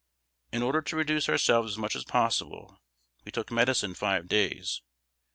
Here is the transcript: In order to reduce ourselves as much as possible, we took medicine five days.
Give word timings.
In 0.51 0.63
order 0.63 0.81
to 0.81 0.95
reduce 0.95 1.29
ourselves 1.29 1.73
as 1.73 1.77
much 1.77 1.95
as 1.95 2.03
possible, 2.05 2.79
we 3.23 3.31
took 3.31 3.51
medicine 3.51 3.93
five 3.93 4.27
days. 4.27 4.81